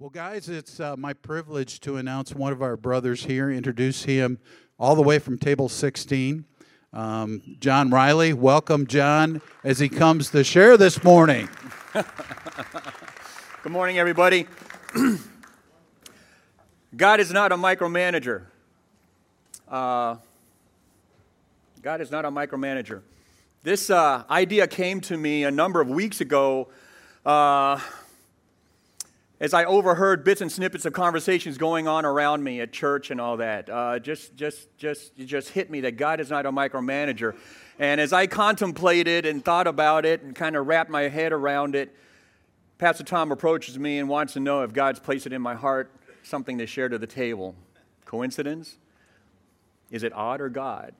Well, 0.00 0.10
guys, 0.10 0.48
it's 0.48 0.80
uh, 0.80 0.96
my 0.96 1.12
privilege 1.12 1.78
to 1.82 1.98
announce 1.98 2.34
one 2.34 2.52
of 2.52 2.62
our 2.62 2.76
brothers 2.76 3.26
here, 3.26 3.48
introduce 3.48 4.02
him 4.02 4.40
all 4.76 4.96
the 4.96 5.02
way 5.02 5.20
from 5.20 5.38
table 5.38 5.68
16. 5.68 6.44
Um, 6.92 7.56
John 7.60 7.90
Riley, 7.90 8.32
welcome, 8.32 8.88
John, 8.88 9.40
as 9.62 9.78
he 9.78 9.88
comes 9.88 10.30
to 10.30 10.42
share 10.42 10.76
this 10.76 11.04
morning. 11.04 11.48
Good 13.62 13.70
morning, 13.70 13.98
everybody. 13.98 14.48
God 16.96 17.20
is 17.20 17.30
not 17.30 17.52
a 17.52 17.56
micromanager. 17.56 18.46
Uh, 19.68 20.16
God 21.82 22.00
is 22.00 22.10
not 22.10 22.24
a 22.24 22.32
micromanager. 22.32 23.02
This 23.62 23.90
uh, 23.90 24.24
idea 24.28 24.66
came 24.66 25.00
to 25.02 25.16
me 25.16 25.44
a 25.44 25.52
number 25.52 25.80
of 25.80 25.88
weeks 25.88 26.20
ago. 26.20 26.66
As 29.44 29.52
I 29.52 29.64
overheard 29.66 30.24
bits 30.24 30.40
and 30.40 30.50
snippets 30.50 30.86
of 30.86 30.94
conversations 30.94 31.58
going 31.58 31.86
on 31.86 32.06
around 32.06 32.42
me 32.42 32.62
at 32.62 32.72
church 32.72 33.10
and 33.10 33.20
all 33.20 33.36
that, 33.36 33.68
uh, 33.68 33.98
just, 33.98 34.34
just, 34.36 34.74
just, 34.78 35.12
it 35.18 35.26
just 35.26 35.50
hit 35.50 35.68
me 35.68 35.82
that 35.82 35.98
God 35.98 36.18
is 36.18 36.30
not 36.30 36.46
a 36.46 36.50
micromanager. 36.50 37.36
And 37.78 38.00
as 38.00 38.14
I 38.14 38.26
contemplated 38.26 39.26
and 39.26 39.44
thought 39.44 39.66
about 39.66 40.06
it 40.06 40.22
and 40.22 40.34
kind 40.34 40.56
of 40.56 40.66
wrapped 40.66 40.88
my 40.88 41.10
head 41.10 41.30
around 41.30 41.76
it, 41.76 41.94
Pastor 42.78 43.04
Tom 43.04 43.32
approaches 43.32 43.78
me 43.78 43.98
and 43.98 44.08
wants 44.08 44.32
to 44.32 44.40
know 44.40 44.62
if 44.62 44.72
God's 44.72 44.98
placed 44.98 45.26
it 45.26 45.32
in 45.34 45.42
my 45.42 45.54
heart 45.54 45.90
something 46.22 46.56
to 46.56 46.66
share 46.66 46.88
to 46.88 46.96
the 46.96 47.06
table. 47.06 47.54
Coincidence? 48.06 48.78
Is 49.90 50.04
it 50.04 50.14
odd 50.14 50.40
or 50.40 50.48
God? 50.48 50.94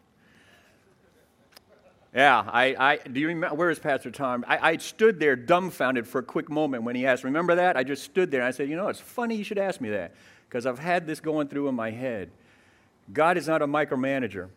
Yeah, 2.14 2.44
I, 2.46 2.76
I 2.78 2.96
do 3.08 3.18
you 3.18 3.26
remember 3.28 3.56
where 3.56 3.70
is 3.70 3.80
Pastor 3.80 4.10
Tom? 4.12 4.44
I, 4.46 4.70
I 4.70 4.76
stood 4.76 5.18
there 5.18 5.34
dumbfounded 5.34 6.06
for 6.06 6.20
a 6.20 6.22
quick 6.22 6.48
moment 6.48 6.84
when 6.84 6.94
he 6.94 7.06
asked. 7.06 7.24
Remember 7.24 7.56
that? 7.56 7.76
I 7.76 7.82
just 7.82 8.04
stood 8.04 8.30
there 8.30 8.40
and 8.40 8.46
I 8.46 8.52
said, 8.52 8.68
you 8.68 8.76
know, 8.76 8.86
it's 8.86 9.00
funny 9.00 9.34
you 9.34 9.42
should 9.42 9.58
ask 9.58 9.80
me 9.80 9.90
that 9.90 10.14
because 10.48 10.64
I've 10.64 10.78
had 10.78 11.08
this 11.08 11.18
going 11.18 11.48
through 11.48 11.66
in 11.66 11.74
my 11.74 11.90
head. 11.90 12.30
God 13.12 13.36
is 13.36 13.48
not 13.48 13.62
a 13.62 13.66
micromanager. 13.66 14.48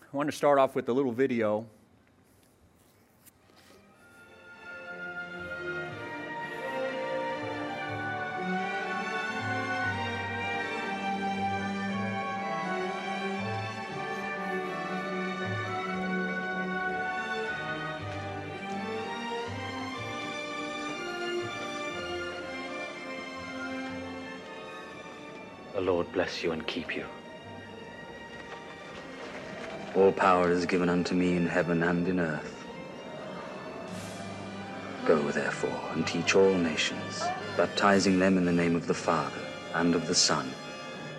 I 0.00 0.16
want 0.16 0.30
to 0.30 0.36
start 0.36 0.58
off 0.58 0.74
with 0.74 0.86
a 0.90 0.92
little 0.92 1.12
video 1.12 1.66
The 25.74 25.80
Lord 25.80 26.12
bless 26.12 26.44
you 26.44 26.52
and 26.52 26.66
keep 26.66 26.94
you. 26.94 27.06
All 29.94 30.12
power 30.12 30.50
is 30.50 30.66
given 30.66 30.90
unto 30.90 31.14
me 31.14 31.34
in 31.34 31.46
heaven 31.46 31.82
and 31.82 32.06
in 32.06 32.20
earth. 32.20 32.66
Go, 35.06 35.30
therefore, 35.30 35.80
and 35.94 36.06
teach 36.06 36.34
all 36.34 36.54
nations, 36.54 37.22
baptizing 37.56 38.18
them 38.18 38.36
in 38.36 38.44
the 38.44 38.52
name 38.52 38.76
of 38.76 38.86
the 38.86 38.94
Father, 38.94 39.40
and 39.74 39.94
of 39.94 40.06
the 40.06 40.14
Son, 40.14 40.50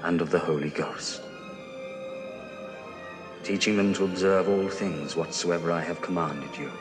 and 0.04 0.22
of 0.22 0.30
the 0.30 0.40
Holy 0.40 0.70
Ghost, 0.70 1.23
teaching 3.44 3.76
them 3.76 3.94
to 3.95 4.06
observe 4.06 4.48
all 4.48 4.70
things 4.70 5.16
whatsoever 5.16 5.72
I 5.72 5.82
have 5.82 6.02
commanded 6.02 6.56
you. 6.56 6.72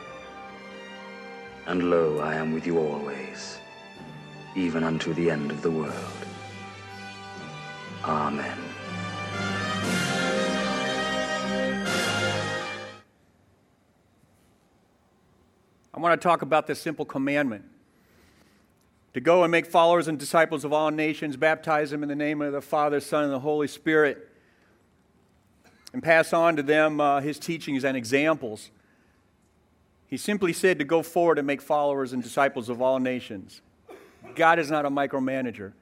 And 1.65 1.89
lo, 1.89 2.19
I 2.19 2.35
am 2.35 2.53
with 2.53 2.67
you 2.67 2.77
always, 2.77 3.57
even 4.55 4.83
unto 4.83 5.13
the 5.13 5.31
end 5.31 5.51
of 5.51 5.61
the 5.61 5.71
world. 5.71 6.22
Amen. 8.03 8.57
I 15.93 15.99
want 15.99 16.19
to 16.19 16.23
talk 16.23 16.41
about 16.41 16.67
this 16.67 16.81
simple 16.81 17.05
commandment 17.05 17.63
to 19.13 19.21
go 19.21 19.43
and 19.43 19.51
make 19.51 19.65
followers 19.65 20.07
and 20.07 20.19
disciples 20.19 20.65
of 20.65 20.73
all 20.73 20.91
nations, 20.91 21.37
baptize 21.37 21.91
them 21.91 22.03
in 22.03 22.09
the 22.09 22.15
name 22.15 22.41
of 22.41 22.51
the 22.51 22.61
Father, 22.61 22.99
Son, 22.99 23.23
and 23.23 23.31
the 23.31 23.39
Holy 23.39 23.67
Spirit, 23.67 24.29
and 25.93 26.03
pass 26.03 26.33
on 26.33 26.57
to 26.57 26.63
them 26.63 26.99
uh, 26.99 27.21
his 27.21 27.39
teachings 27.39 27.85
and 27.85 27.95
examples. 27.95 28.71
He 30.07 30.17
simply 30.17 30.51
said 30.51 30.79
to 30.79 30.85
go 30.85 31.03
forward 31.03 31.37
and 31.37 31.47
make 31.47 31.61
followers 31.61 32.11
and 32.11 32.21
disciples 32.21 32.67
of 32.67 32.81
all 32.81 32.99
nations. 32.99 33.61
God 34.35 34.59
is 34.59 34.69
not 34.69 34.85
a 34.85 34.89
micromanager. 34.89 35.73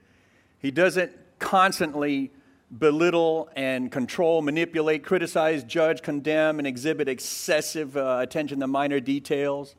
He 0.60 0.70
doesn't 0.70 1.12
constantly 1.42 2.32
belittle 2.78 3.50
and 3.56 3.92
control, 3.92 4.42
manipulate, 4.42 5.04
criticize, 5.04 5.64
judge, 5.66 6.02
condemn, 6.02 6.60
and 6.60 6.68
exhibit 6.68 7.10
excessive 7.10 7.98
uh, 7.98 8.20
attention 8.22 8.62
to 8.62 8.68
minor 8.68 9.02
details. 9.02 9.76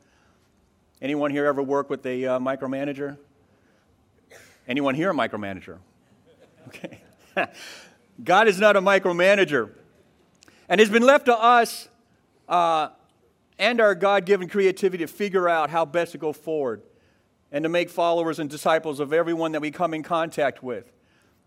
Anyone 1.01 1.31
here 1.31 1.45
ever 1.45 1.63
work 1.63 1.89
with 1.89 2.05
a 2.05 2.25
uh, 2.25 2.39
micromanager? 2.39 3.17
Anyone 4.67 4.93
here 4.93 5.09
a 5.09 5.13
micromanager? 5.13 5.79
Okay. 6.69 7.01
God 8.23 8.47
is 8.47 8.57
not 8.57 8.77
a 8.77 8.81
micromanager. 8.81 9.69
And 10.69 10.79
it's 10.79 10.89
been 10.89 11.03
left 11.03 11.25
to 11.25 11.37
us 11.37 11.89
uh, 12.47 12.87
and 13.59 13.81
our 13.81 13.95
God 13.95 14.25
given 14.25 14.47
creativity 14.47 15.03
to 15.03 15.11
figure 15.11 15.49
out 15.49 15.69
how 15.69 15.83
best 15.83 16.13
to 16.13 16.17
go 16.17 16.31
forward 16.31 16.83
and 17.51 17.63
to 17.63 17.69
make 17.69 17.89
followers 17.89 18.39
and 18.39 18.49
disciples 18.49 19.01
of 19.01 19.11
everyone 19.11 19.51
that 19.51 19.61
we 19.61 19.71
come 19.71 19.93
in 19.93 20.03
contact 20.03 20.63
with. 20.63 20.89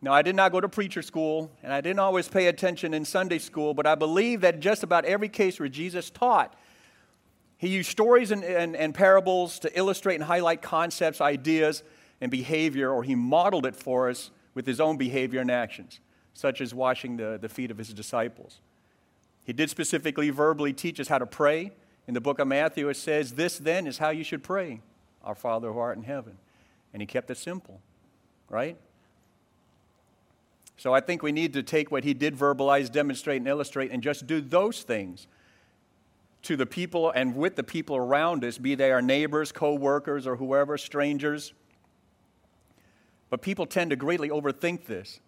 Now, 0.02 0.12
I 0.12 0.22
did 0.22 0.36
not 0.36 0.52
go 0.52 0.60
to 0.60 0.68
preacher 0.68 1.02
school, 1.02 1.50
and 1.62 1.72
I 1.72 1.80
didn't 1.80 2.00
always 2.00 2.28
pay 2.28 2.48
attention 2.48 2.92
in 2.92 3.04
Sunday 3.04 3.38
school, 3.38 3.72
but 3.72 3.86
I 3.86 3.94
believe 3.94 4.42
that 4.42 4.60
just 4.60 4.82
about 4.82 5.04
every 5.04 5.28
case 5.28 5.58
where 5.58 5.68
Jesus 5.68 6.10
taught, 6.10 6.54
he 7.58 7.68
used 7.68 7.90
stories 7.90 8.30
and, 8.30 8.44
and, 8.44 8.76
and, 8.76 8.94
parables 8.94 9.58
to 9.60 9.78
illustrate 9.78 10.16
and 10.16 10.24
highlight 10.24 10.60
concepts, 10.60 11.22
ideas, 11.22 11.82
and 12.20 12.30
behavior, 12.30 12.90
or 12.90 13.02
he 13.02 13.14
modeled 13.14 13.64
it 13.64 13.74
for 13.74 14.10
us 14.10 14.30
with 14.52 14.66
his 14.66 14.78
own 14.78 14.98
behavior 14.98 15.40
and 15.40 15.50
actions, 15.50 16.00
such 16.34 16.60
as 16.60 16.74
washing 16.74 17.16
the, 17.16 17.38
the 17.40 17.48
feet 17.48 17.70
of 17.70 17.78
his 17.78 17.94
disciples. 17.94 18.60
He 19.44 19.54
did 19.54 19.70
specifically 19.70 20.28
verbally 20.28 20.74
teach 20.74 21.00
us 21.00 21.08
how 21.08 21.18
to 21.18 21.26
pray. 21.26 21.72
In 22.06 22.14
the 22.14 22.20
book 22.20 22.38
of 22.38 22.48
Matthew, 22.48 22.88
it 22.90 22.96
says, 22.96 23.32
This 23.32 23.58
then 23.58 23.86
is 23.86 23.98
how 23.98 24.10
you 24.10 24.24
should 24.24 24.42
pray, 24.42 24.80
Our 25.24 25.34
Father 25.34 25.72
who 25.72 25.78
art 25.78 25.96
in 25.96 26.02
heaven. 26.02 26.36
And 26.92 27.00
he 27.00 27.06
kept 27.06 27.30
it 27.30 27.38
simple, 27.38 27.80
right? 28.50 28.76
So 30.76 30.92
I 30.92 31.00
think 31.00 31.22
we 31.22 31.32
need 31.32 31.52
to 31.54 31.62
take 31.62 31.90
what 31.90 32.04
he 32.04 32.12
did 32.14 32.36
verbalize, 32.36 32.90
demonstrate, 32.90 33.38
and 33.38 33.48
illustrate, 33.48 33.90
and 33.90 34.02
just 34.02 34.26
do 34.26 34.40
those 34.40 34.82
things 34.82 35.26
to 36.42 36.56
the 36.56 36.66
people 36.66 37.10
and 37.10 37.34
with 37.34 37.56
the 37.56 37.64
people 37.64 37.96
around 37.96 38.44
us, 38.44 38.58
be 38.58 38.74
they 38.74 38.92
our 38.92 39.02
neighbors, 39.02 39.52
co 39.52 39.74
workers, 39.74 40.26
or 40.26 40.36
whoever, 40.36 40.78
strangers. 40.78 41.52
But 43.30 43.42
people 43.42 43.66
tend 43.66 43.90
to 43.90 43.96
greatly 43.96 44.28
overthink 44.28 44.84
this. 44.84 45.20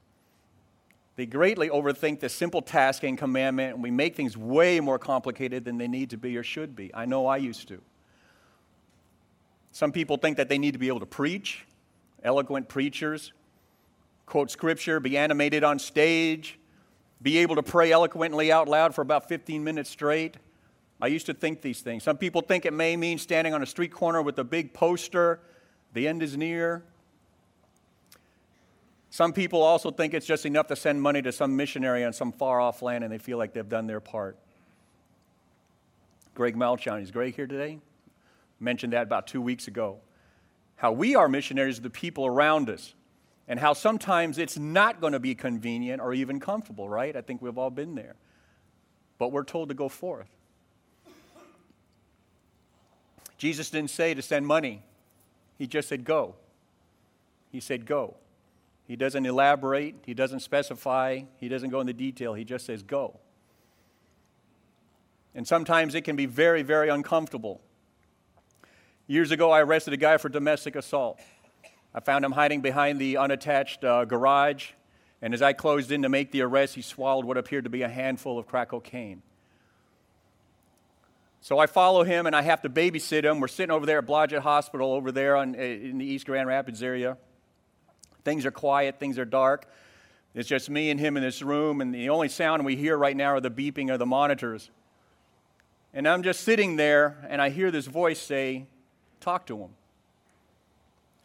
They 1.16 1.26
greatly 1.26 1.68
overthink 1.68 2.20
the 2.20 2.28
simple 2.28 2.62
task 2.62 3.02
and 3.02 3.18
commandment, 3.18 3.74
and 3.74 3.82
we 3.82 3.90
make 3.90 4.14
things 4.14 4.36
way 4.36 4.78
more 4.78 5.00
complicated 5.00 5.64
than 5.64 5.76
they 5.76 5.88
need 5.88 6.10
to 6.10 6.16
be 6.16 6.36
or 6.36 6.44
should 6.44 6.76
be. 6.76 6.94
I 6.94 7.06
know 7.06 7.26
I 7.26 7.38
used 7.38 7.66
to. 7.68 7.82
Some 9.72 9.90
people 9.90 10.16
think 10.16 10.36
that 10.36 10.48
they 10.48 10.58
need 10.58 10.72
to 10.72 10.78
be 10.78 10.86
able 10.86 11.00
to 11.00 11.06
preach, 11.06 11.66
eloquent 12.22 12.68
preachers, 12.68 13.32
quote 14.28 14.50
scripture, 14.50 15.00
be 15.00 15.16
animated 15.16 15.64
on 15.64 15.78
stage, 15.78 16.58
be 17.20 17.38
able 17.38 17.56
to 17.56 17.62
pray 17.62 17.90
eloquently 17.90 18.52
out 18.52 18.68
loud 18.68 18.94
for 18.94 19.02
about 19.02 19.28
15 19.28 19.64
minutes 19.64 19.90
straight. 19.90 20.36
I 21.00 21.06
used 21.06 21.26
to 21.26 21.34
think 21.34 21.62
these 21.62 21.80
things. 21.80 22.02
Some 22.02 22.16
people 22.16 22.42
think 22.42 22.66
it 22.66 22.72
may 22.72 22.96
mean 22.96 23.18
standing 23.18 23.54
on 23.54 23.62
a 23.62 23.66
street 23.66 23.92
corner 23.92 24.20
with 24.22 24.38
a 24.38 24.44
big 24.44 24.72
poster, 24.72 25.40
the 25.94 26.06
end 26.06 26.22
is 26.22 26.36
near. 26.36 26.84
Some 29.10 29.32
people 29.32 29.62
also 29.62 29.90
think 29.90 30.12
it's 30.12 30.26
just 30.26 30.44
enough 30.44 30.66
to 30.66 30.76
send 30.76 31.00
money 31.00 31.22
to 31.22 31.32
some 31.32 31.56
missionary 31.56 32.04
on 32.04 32.12
some 32.12 32.30
far 32.30 32.60
off 32.60 32.82
land 32.82 33.04
and 33.04 33.12
they 33.12 33.18
feel 33.18 33.38
like 33.38 33.54
they've 33.54 33.68
done 33.68 33.86
their 33.86 34.00
part. 34.00 34.36
Greg 36.34 36.56
Malchon, 36.56 37.00
is 37.00 37.10
Greg 37.10 37.34
here 37.34 37.46
today? 37.46 37.78
Mentioned 38.60 38.92
that 38.92 39.04
about 39.04 39.26
two 39.26 39.40
weeks 39.40 39.66
ago. 39.66 39.98
How 40.76 40.92
we 40.92 41.16
are 41.16 41.28
missionaries 41.28 41.76
to 41.76 41.82
the 41.82 41.90
people 41.90 42.26
around 42.26 42.68
us 42.68 42.94
and 43.48 43.58
how 43.58 43.72
sometimes 43.72 44.36
it's 44.36 44.58
not 44.58 45.00
going 45.00 45.14
to 45.14 45.18
be 45.18 45.34
convenient 45.34 46.02
or 46.02 46.12
even 46.12 46.38
comfortable, 46.38 46.88
right? 46.88 47.16
I 47.16 47.22
think 47.22 47.40
we've 47.40 47.56
all 47.56 47.70
been 47.70 47.94
there. 47.94 48.14
But 49.16 49.32
we're 49.32 49.44
told 49.44 49.70
to 49.70 49.74
go 49.74 49.88
forth. 49.88 50.28
Jesus 53.38 53.70
didn't 53.70 53.90
say 53.90 54.14
to 54.14 54.20
send 54.20 54.46
money, 54.46 54.82
He 55.56 55.66
just 55.66 55.88
said 55.88 56.04
go. 56.04 56.34
He 57.50 57.60
said 57.60 57.86
go. 57.86 58.16
He 58.86 58.96
doesn't 58.96 59.24
elaborate, 59.24 59.94
He 60.04 60.12
doesn't 60.12 60.40
specify, 60.40 61.22
He 61.38 61.48
doesn't 61.48 61.70
go 61.70 61.80
into 61.80 61.94
detail, 61.94 62.34
He 62.34 62.44
just 62.44 62.66
says 62.66 62.82
go. 62.82 63.18
And 65.34 65.46
sometimes 65.46 65.94
it 65.94 66.02
can 66.02 66.16
be 66.16 66.26
very, 66.26 66.62
very 66.62 66.88
uncomfortable. 66.88 67.60
Years 69.06 69.30
ago, 69.30 69.50
I 69.50 69.62
arrested 69.62 69.94
a 69.94 69.96
guy 69.96 70.16
for 70.18 70.28
domestic 70.28 70.76
assault. 70.76 71.20
I 71.98 72.00
found 72.00 72.24
him 72.24 72.30
hiding 72.30 72.60
behind 72.60 73.00
the 73.00 73.16
unattached 73.16 73.82
uh, 73.82 74.04
garage. 74.04 74.70
And 75.20 75.34
as 75.34 75.42
I 75.42 75.52
closed 75.52 75.90
in 75.90 76.02
to 76.02 76.08
make 76.08 76.30
the 76.30 76.42
arrest, 76.42 76.76
he 76.76 76.80
swallowed 76.80 77.24
what 77.24 77.36
appeared 77.36 77.64
to 77.64 77.70
be 77.70 77.82
a 77.82 77.88
handful 77.88 78.38
of 78.38 78.46
crack 78.46 78.68
cocaine. 78.68 79.20
So 81.40 81.58
I 81.58 81.66
follow 81.66 82.04
him 82.04 82.26
and 82.26 82.36
I 82.36 82.42
have 82.42 82.62
to 82.62 82.68
babysit 82.68 83.24
him. 83.24 83.40
We're 83.40 83.48
sitting 83.48 83.72
over 83.72 83.84
there 83.84 83.98
at 83.98 84.06
Blodgett 84.06 84.42
Hospital 84.42 84.92
over 84.92 85.10
there 85.10 85.34
on, 85.34 85.56
in 85.56 85.98
the 85.98 86.04
East 86.04 86.24
Grand 86.24 86.46
Rapids 86.46 86.84
area. 86.84 87.16
Things 88.22 88.46
are 88.46 88.52
quiet, 88.52 89.00
things 89.00 89.18
are 89.18 89.24
dark. 89.24 89.68
It's 90.36 90.48
just 90.48 90.70
me 90.70 90.90
and 90.90 91.00
him 91.00 91.16
in 91.16 91.24
this 91.24 91.42
room, 91.42 91.80
and 91.80 91.92
the 91.92 92.10
only 92.10 92.28
sound 92.28 92.64
we 92.64 92.76
hear 92.76 92.96
right 92.96 93.16
now 93.16 93.30
are 93.30 93.40
the 93.40 93.50
beeping 93.50 93.92
of 93.92 93.98
the 93.98 94.06
monitors. 94.06 94.70
And 95.92 96.06
I'm 96.06 96.22
just 96.22 96.42
sitting 96.42 96.76
there, 96.76 97.26
and 97.28 97.42
I 97.42 97.48
hear 97.48 97.72
this 97.72 97.86
voice 97.86 98.20
say, 98.20 98.66
Talk 99.18 99.46
to 99.46 99.58
him. 99.58 99.70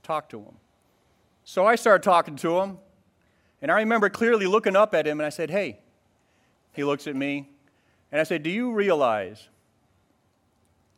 Talk 0.02 0.30
to 0.30 0.40
him. 0.40 0.56
So 1.45 1.66
I 1.66 1.75
started 1.75 2.04
talking 2.04 2.36
to 2.38 2.60
him, 2.60 2.78
and 3.62 3.72
I 3.72 3.80
remember 3.80 4.10
clearly 4.10 4.48
looking 4.48 4.75
up 4.75 4.94
at 4.94 5.07
him, 5.07 5.19
and 5.19 5.25
I 5.25 5.30
said, 5.30 5.50
Hey. 5.50 5.80
He 6.74 6.84
looks 6.84 7.06
at 7.06 7.16
me, 7.16 7.50
and 8.12 8.19
I 8.19 8.24
said, 8.24 8.44
Do 8.44 8.50
you 8.50 8.74
realize? 8.74 9.48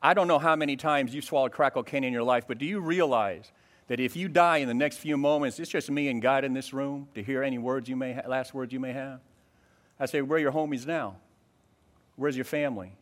I 0.01 0.13
don't 0.13 0.27
know 0.27 0.39
how 0.39 0.55
many 0.55 0.75
times 0.75 1.13
you've 1.13 1.25
swallowed 1.25 1.51
crack 1.51 1.73
cocaine 1.73 2.03
in 2.03 2.13
your 2.13 2.23
life, 2.23 2.45
but 2.47 2.57
do 2.57 2.65
you 2.65 2.79
realize 2.79 3.51
that 3.87 3.99
if 3.99 4.15
you 4.15 4.27
die 4.27 4.57
in 4.57 4.67
the 4.67 4.73
next 4.73 4.97
few 4.97 5.17
moments, 5.17 5.59
it's 5.59 5.69
just 5.69 5.89
me 5.89 6.09
and 6.09 6.21
God 6.21 6.43
in 6.43 6.53
this 6.53 6.73
room 6.73 7.07
to 7.15 7.23
hear 7.23 7.43
any 7.43 7.57
words 7.57 7.89
you 7.89 7.95
may 7.95 8.13
ha- 8.13 8.27
last 8.27 8.53
words 8.53 8.71
you 8.71 8.79
may 8.79 8.93
have? 8.93 9.19
I 9.99 10.05
say, 10.05 10.21
Where 10.21 10.37
are 10.37 10.41
your 10.41 10.51
homies 10.51 10.85
now? 10.85 11.17
Where's 12.15 12.37
your 12.37 12.45
family? 12.45 12.93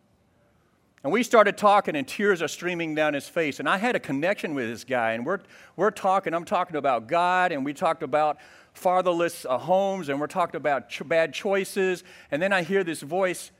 And 1.03 1.11
we 1.11 1.21
started 1.21 1.57
talking, 1.57 1.97
and 1.97 2.07
tears 2.07 2.41
are 2.41 2.47
streaming 2.47 2.95
down 2.95 3.13
his 3.13 3.27
face. 3.27 3.59
And 3.59 3.67
I 3.67 3.77
had 3.77 3.95
a 3.95 3.99
connection 3.99 4.55
with 4.55 4.69
this 4.69 4.85
guy, 4.85 5.11
and 5.11 5.25
we're, 5.25 5.39
we're 5.75 5.91
talking. 5.91 6.33
I'm 6.33 6.45
talking 6.45 6.77
about 6.77 7.07
God, 7.07 7.51
and 7.51 7.65
we 7.65 7.73
talked 7.73 8.03
about 8.03 8.37
fatherless 8.73 9.45
uh, 9.45 9.57
homes, 9.57 10.07
and 10.07 10.19
we're 10.19 10.27
talking 10.27 10.55
about 10.55 10.89
ch- 10.89 11.05
bad 11.05 11.33
choices. 11.33 12.05
And 12.31 12.41
then 12.41 12.53
I 12.53 12.63
hear 12.63 12.85
this 12.85 13.01
voice 13.01 13.51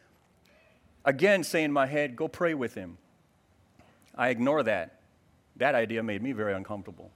again 1.04 1.44
saying 1.44 1.66
in 1.66 1.74
my 1.74 1.86
head, 1.86 2.16
Go 2.16 2.30
pray 2.30 2.54
with 2.54 2.75
him. 2.75 2.98
I 4.16 4.30
ignore 4.30 4.63
that. 4.63 5.01
That 5.57 5.75
idea 5.75 6.01
made 6.01 6.22
me 6.22 6.31
very 6.31 6.54
uncomfortable. 6.54 7.12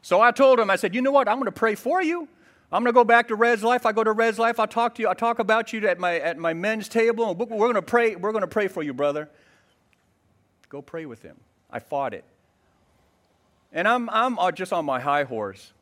So 0.00 0.20
I 0.20 0.30
told 0.30 0.60
him, 0.60 0.70
I 0.70 0.76
said, 0.76 0.94
You 0.94 1.02
know 1.02 1.10
what? 1.10 1.28
I'm 1.28 1.36
going 1.36 1.46
to 1.46 1.52
pray 1.52 1.74
for 1.74 2.00
you. 2.00 2.28
I'm 2.72 2.82
going 2.82 2.92
to 2.92 2.96
go 2.96 3.04
back 3.04 3.28
to 3.28 3.34
Red's 3.34 3.64
Life. 3.64 3.84
I 3.84 3.92
go 3.92 4.04
to 4.04 4.12
Red's 4.12 4.38
Life. 4.38 4.60
I'll 4.60 4.68
talk 4.68 4.94
to 4.94 5.02
you. 5.02 5.08
I'll 5.08 5.14
talk 5.14 5.40
about 5.40 5.72
you 5.72 5.86
at 5.88 5.98
my, 5.98 6.20
at 6.20 6.38
my 6.38 6.54
men's 6.54 6.88
table. 6.88 7.34
We're 7.34 7.46
going 7.46 7.74
to 7.74 7.82
pray. 7.82 8.14
We're 8.14 8.32
going 8.32 8.42
to 8.42 8.48
pray 8.48 8.68
for 8.68 8.82
you, 8.82 8.94
brother. 8.94 9.28
Go 10.68 10.80
pray 10.80 11.04
with 11.04 11.22
him. 11.22 11.36
I 11.70 11.80
fought 11.80 12.14
it. 12.14 12.24
And 13.72 13.88
I'm, 13.88 14.08
I'm 14.10 14.38
uh, 14.38 14.52
just 14.52 14.72
on 14.72 14.84
my 14.84 15.00
high 15.00 15.24
horse. 15.24 15.72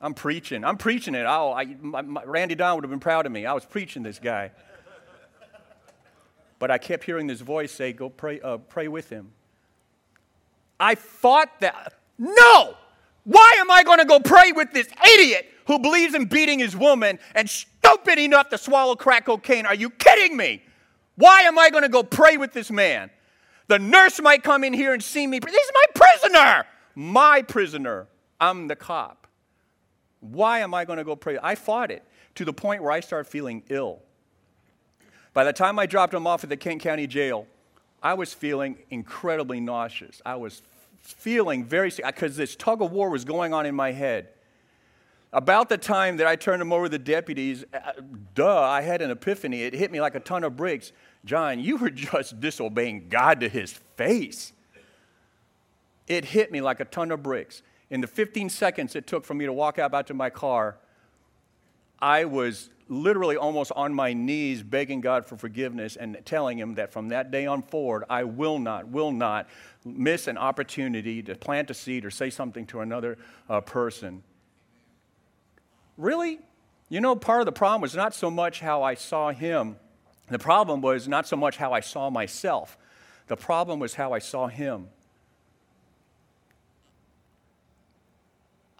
I'm 0.00 0.14
preaching. 0.14 0.64
I'm 0.64 0.76
preaching 0.76 1.16
it. 1.16 1.26
Oh, 1.26 1.52
I, 1.52 1.64
my, 1.80 2.02
my, 2.02 2.22
Randy 2.24 2.54
Don 2.54 2.76
would 2.76 2.84
have 2.84 2.90
been 2.90 3.00
proud 3.00 3.26
of 3.26 3.32
me. 3.32 3.44
I 3.46 3.52
was 3.52 3.64
preaching 3.64 4.04
this 4.04 4.20
guy. 4.20 4.52
But 6.58 6.70
I 6.70 6.78
kept 6.78 7.04
hearing 7.04 7.26
this 7.26 7.40
voice 7.40 7.72
say, 7.72 7.92
Go 7.92 8.08
pray, 8.08 8.40
uh, 8.40 8.58
pray 8.58 8.88
with 8.88 9.10
him. 9.10 9.32
I 10.78 10.94
fought 10.94 11.60
that. 11.60 11.94
No! 12.18 12.74
Why 13.28 13.56
am 13.60 13.70
I 13.70 13.82
going 13.82 13.98
to 13.98 14.06
go 14.06 14.20
pray 14.20 14.52
with 14.52 14.72
this 14.72 14.88
idiot 15.06 15.52
who 15.66 15.78
believes 15.78 16.14
in 16.14 16.24
beating 16.24 16.60
his 16.60 16.74
woman 16.74 17.18
and 17.34 17.48
stupid 17.48 18.18
enough 18.18 18.48
to 18.48 18.56
swallow 18.56 18.96
crack 18.96 19.26
cocaine? 19.26 19.66
Are 19.66 19.74
you 19.74 19.90
kidding 19.90 20.34
me? 20.34 20.62
Why 21.16 21.42
am 21.42 21.58
I 21.58 21.68
going 21.68 21.82
to 21.82 21.90
go 21.90 22.02
pray 22.02 22.38
with 22.38 22.54
this 22.54 22.70
man? 22.70 23.10
The 23.66 23.78
nurse 23.78 24.18
might 24.18 24.42
come 24.42 24.64
in 24.64 24.72
here 24.72 24.94
and 24.94 25.04
see 25.04 25.26
me. 25.26 25.40
This 25.40 25.52
is 25.52 25.70
my 25.74 25.84
prisoner. 25.94 26.64
My 26.94 27.42
prisoner. 27.42 28.06
I'm 28.40 28.66
the 28.66 28.76
cop. 28.76 29.26
Why 30.20 30.60
am 30.60 30.72
I 30.72 30.86
going 30.86 30.96
to 30.96 31.04
go 31.04 31.14
pray? 31.14 31.38
I 31.42 31.54
fought 31.54 31.90
it 31.90 32.04
to 32.36 32.46
the 32.46 32.54
point 32.54 32.82
where 32.82 32.92
I 32.92 33.00
started 33.00 33.30
feeling 33.30 33.62
ill. 33.68 34.00
By 35.34 35.44
the 35.44 35.52
time 35.52 35.78
I 35.78 35.84
dropped 35.84 36.14
him 36.14 36.26
off 36.26 36.44
at 36.44 36.48
the 36.48 36.56
Kent 36.56 36.80
County 36.80 37.06
Jail, 37.06 37.46
I 38.02 38.14
was 38.14 38.32
feeling 38.32 38.78
incredibly 38.88 39.60
nauseous. 39.60 40.22
I 40.24 40.36
was 40.36 40.62
feeling 41.02 41.64
very 41.64 41.90
because 41.90 42.36
this 42.36 42.56
tug 42.56 42.82
of 42.82 42.92
war 42.92 43.10
was 43.10 43.24
going 43.24 43.52
on 43.52 43.66
in 43.66 43.74
my 43.74 43.92
head. 43.92 44.28
About 45.32 45.68
the 45.68 45.76
time 45.76 46.16
that 46.16 46.26
I 46.26 46.36
turned 46.36 46.62
him 46.62 46.72
over 46.72 46.86
to 46.86 46.90
the 46.90 46.98
deputies, 46.98 47.64
uh, 47.74 47.92
duh, 48.34 48.60
I 48.60 48.80
had 48.80 49.02
an 49.02 49.10
epiphany. 49.10 49.62
It 49.62 49.74
hit 49.74 49.92
me 49.92 50.00
like 50.00 50.14
a 50.14 50.20
ton 50.20 50.42
of 50.42 50.56
bricks. 50.56 50.92
John, 51.24 51.60
you 51.60 51.76
were 51.76 51.90
just 52.12 52.40
disobeying 52.40 53.08
God 53.08 53.40
to 53.40 53.48
his 53.48 53.72
face. 53.96 54.52
It 56.06 56.24
hit 56.24 56.50
me 56.50 56.62
like 56.62 56.80
a 56.80 56.86
ton 56.86 57.10
of 57.10 57.22
bricks. 57.22 57.62
In 57.90 58.00
the 58.00 58.06
15 58.06 58.48
seconds 58.48 58.96
it 58.96 59.06
took 59.06 59.24
for 59.24 59.34
me 59.34 59.44
to 59.44 59.52
walk 59.52 59.78
out 59.78 59.92
back 59.92 60.06
to 60.06 60.14
my 60.14 60.30
car, 60.30 60.76
I 62.00 62.24
was 62.24 62.70
literally 62.88 63.36
almost 63.36 63.70
on 63.76 63.92
my 63.92 64.12
knees 64.12 64.62
begging 64.62 65.00
God 65.00 65.26
for 65.26 65.36
forgiveness 65.36 65.96
and 65.96 66.18
telling 66.24 66.58
Him 66.58 66.74
that 66.74 66.92
from 66.92 67.08
that 67.08 67.30
day 67.30 67.46
on 67.46 67.62
forward, 67.62 68.04
I 68.08 68.24
will 68.24 68.58
not, 68.58 68.88
will 68.88 69.12
not 69.12 69.48
miss 69.84 70.26
an 70.26 70.38
opportunity 70.38 71.22
to 71.22 71.34
plant 71.34 71.70
a 71.70 71.74
seed 71.74 72.04
or 72.04 72.10
say 72.10 72.30
something 72.30 72.66
to 72.66 72.80
another 72.80 73.18
uh, 73.48 73.60
person. 73.60 74.22
Really? 75.96 76.40
You 76.88 77.00
know, 77.00 77.14
part 77.16 77.40
of 77.40 77.46
the 77.46 77.52
problem 77.52 77.82
was 77.82 77.94
not 77.94 78.14
so 78.14 78.30
much 78.30 78.60
how 78.60 78.82
I 78.82 78.94
saw 78.94 79.30
Him, 79.30 79.76
the 80.28 80.38
problem 80.38 80.80
was 80.80 81.08
not 81.08 81.26
so 81.26 81.36
much 81.36 81.56
how 81.56 81.72
I 81.72 81.80
saw 81.80 82.10
myself, 82.10 82.78
the 83.26 83.36
problem 83.36 83.78
was 83.78 83.94
how 83.94 84.12
I 84.12 84.18
saw 84.18 84.48
Him. 84.48 84.88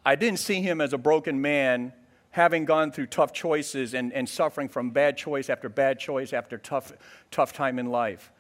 I 0.07 0.15
didn't 0.15 0.39
see 0.39 0.63
Him 0.63 0.81
as 0.81 0.95
a 0.95 0.99
broken 0.99 1.43
man 1.43 1.93
having 2.39 2.65
gone 2.65 2.93
through 2.93 3.07
tough 3.07 3.33
choices 3.33 3.95
and, 3.95 4.13
and 4.13 4.29
suffering 4.29 4.69
from 4.69 4.91
bad 4.91 5.17
choice 5.17 5.51
after 5.51 5.69
bad 5.69 5.99
choice 5.99 6.33
after 6.33 6.57
tough, 6.57 6.93
tough 7.33 7.53
time 7.53 7.81
in 7.81 7.87
life. 7.87 8.31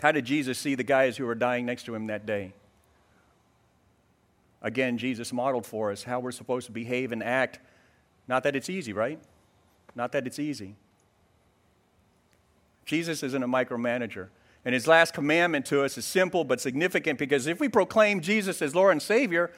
How 0.00 0.12
did 0.12 0.24
Jesus 0.24 0.58
see 0.58 0.76
the 0.76 0.84
guys 0.84 1.16
who 1.16 1.26
were 1.26 1.34
dying 1.34 1.66
next 1.66 1.82
to 1.86 1.94
him 1.94 2.06
that 2.06 2.24
day? 2.24 2.52
Again, 4.62 4.96
Jesus 4.96 5.32
modeled 5.32 5.66
for 5.66 5.90
us 5.90 6.04
how 6.04 6.20
we're 6.20 6.30
supposed 6.30 6.66
to 6.66 6.72
behave 6.72 7.10
and 7.10 7.22
act. 7.22 7.58
Not 8.28 8.44
that 8.44 8.54
it's 8.54 8.70
easy, 8.70 8.92
right? 8.92 9.18
Not 9.96 10.12
that 10.12 10.28
it's 10.28 10.38
easy. 10.38 10.76
Jesus 12.84 13.24
isn't 13.24 13.42
a 13.42 13.48
micromanager. 13.48 14.28
And 14.64 14.72
his 14.72 14.86
last 14.86 15.14
commandment 15.14 15.66
to 15.66 15.82
us 15.82 15.98
is 15.98 16.04
simple 16.04 16.44
but 16.44 16.60
significant 16.60 17.18
because 17.18 17.48
if 17.48 17.58
we 17.58 17.68
proclaim 17.68 18.20
Jesus 18.20 18.62
as 18.62 18.72
Lord 18.72 18.92
and 18.92 19.02
Savior, 19.02 19.50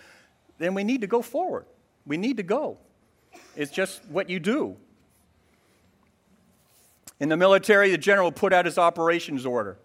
then 0.59 0.73
we 0.73 0.85
need 0.85 1.03
to 1.03 1.07
go 1.07 1.21
forward. 1.21 1.67
We 2.07 2.17
need 2.17 2.37
to 2.39 2.43
go. 2.43 2.79
It's 3.57 3.71
just 3.71 4.05
what 4.07 4.29
you 4.29 4.41
do. 4.41 4.77
In 7.21 7.29
the 7.29 7.37
military, 7.37 7.91
the 7.91 7.99
general 7.99 8.33
put 8.33 8.53
out 8.53 8.65
his 8.65 8.79
operations 8.79 9.47
order, 9.47 9.79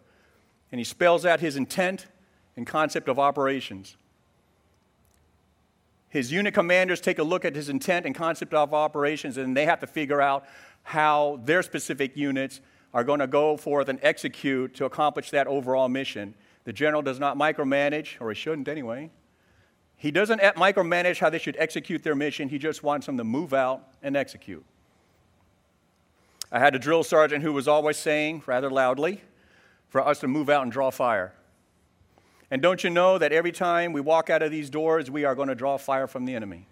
and 0.71 0.79
he 0.79 0.83
spells 0.83 1.25
out 1.25 1.39
his 1.39 1.55
intent 1.55 2.07
and 2.55 2.65
concept 2.65 3.07
of 3.07 3.19
operations. 3.19 3.95
His 6.09 6.31
unit 6.31 6.53
commanders 6.53 6.99
take 6.99 7.19
a 7.19 7.23
look 7.23 7.45
at 7.45 7.55
his 7.55 7.69
intent 7.69 8.05
and 8.05 8.15
concept 8.15 8.53
of 8.53 8.73
operations, 8.73 9.37
and 9.37 9.55
they 9.55 9.65
have 9.65 9.79
to 9.81 9.87
figure 9.87 10.21
out 10.21 10.45
how 10.83 11.39
their 11.43 11.61
specific 11.61 12.17
units 12.17 12.61
are 12.93 13.03
going 13.03 13.19
to 13.19 13.27
go 13.27 13.57
forth 13.57 13.89
and 13.89 13.99
execute 14.01 14.73
to 14.75 14.85
accomplish 14.85 15.29
that 15.31 15.45
overall 15.45 15.89
mission. 15.89 16.33
The 16.63 16.73
general 16.73 17.01
does 17.01 17.19
not 17.19 17.37
micromanage, 17.37 18.19
or 18.19 18.29
he 18.29 18.35
shouldn't 18.35 18.67
anyway. 18.67 19.11
He 19.97 20.11
doesn't 20.11 20.39
micromanage 20.39 21.19
how 21.19 21.31
they 21.31 21.39
should 21.39 21.57
execute 21.57 22.03
their 22.03 22.15
mission, 22.15 22.49
he 22.49 22.59
just 22.59 22.83
wants 22.83 23.07
them 23.07 23.17
to 23.17 23.23
move 23.23 23.53
out 23.53 23.87
and 24.03 24.15
execute. 24.15 24.63
I 26.51 26.59
had 26.59 26.75
a 26.75 26.79
drill 26.79 27.03
sergeant 27.03 27.43
who 27.43 27.51
was 27.51 27.67
always 27.67 27.97
saying, 27.97 28.43
rather 28.45 28.69
loudly, 28.69 29.21
for 29.89 29.99
us 29.99 30.19
to 30.19 30.27
move 30.27 30.49
out 30.49 30.63
and 30.63 30.71
draw 30.71 30.91
fire. 30.91 31.33
And 32.49 32.61
don't 32.61 32.83
you 32.83 32.89
know 32.89 33.17
that 33.17 33.33
every 33.33 33.51
time 33.51 33.91
we 33.91 33.99
walk 33.99 34.29
out 34.29 34.41
of 34.41 34.51
these 34.51 34.69
doors, 34.69 35.11
we 35.11 35.25
are 35.25 35.35
going 35.35 35.49
to 35.49 35.55
draw 35.55 35.77
fire 35.77 36.07
from 36.07 36.25
the 36.25 36.35
enemy 36.35 36.67